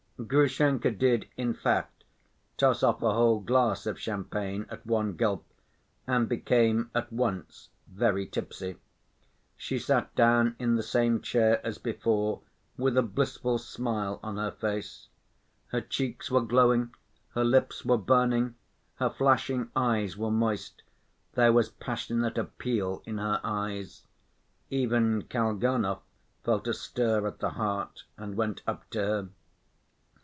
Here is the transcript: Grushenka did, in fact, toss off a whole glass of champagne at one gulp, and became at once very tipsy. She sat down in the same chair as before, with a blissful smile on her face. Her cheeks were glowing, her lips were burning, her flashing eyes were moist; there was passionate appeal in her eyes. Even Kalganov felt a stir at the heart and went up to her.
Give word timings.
Grushenka 0.23 0.91
did, 0.91 1.27
in 1.35 1.55
fact, 1.55 2.03
toss 2.55 2.83
off 2.83 3.01
a 3.01 3.11
whole 3.11 3.39
glass 3.39 3.87
of 3.87 3.97
champagne 3.99 4.67
at 4.69 4.85
one 4.85 5.15
gulp, 5.15 5.43
and 6.05 6.29
became 6.29 6.91
at 6.93 7.11
once 7.11 7.69
very 7.87 8.27
tipsy. 8.27 8.75
She 9.57 9.79
sat 9.79 10.13
down 10.13 10.55
in 10.59 10.75
the 10.75 10.83
same 10.83 11.21
chair 11.23 11.59
as 11.65 11.79
before, 11.79 12.41
with 12.77 12.95
a 12.97 13.01
blissful 13.01 13.57
smile 13.57 14.19
on 14.21 14.37
her 14.37 14.51
face. 14.51 15.07
Her 15.69 15.81
cheeks 15.81 16.29
were 16.29 16.41
glowing, 16.45 16.93
her 17.33 17.43
lips 17.43 17.83
were 17.83 17.97
burning, 17.97 18.53
her 18.97 19.09
flashing 19.09 19.71
eyes 19.75 20.17
were 20.17 20.29
moist; 20.29 20.83
there 21.33 21.51
was 21.51 21.69
passionate 21.69 22.37
appeal 22.37 23.01
in 23.07 23.17
her 23.17 23.41
eyes. 23.43 24.03
Even 24.69 25.23
Kalganov 25.23 26.01
felt 26.43 26.67
a 26.67 26.75
stir 26.75 27.25
at 27.25 27.39
the 27.39 27.49
heart 27.49 28.03
and 28.17 28.35
went 28.37 28.61
up 28.67 28.87
to 28.91 28.99
her. 28.99 29.29